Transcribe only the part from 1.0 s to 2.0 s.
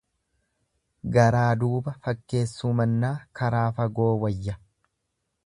Garaa duuba